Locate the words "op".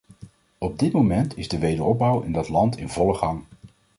0.57-0.79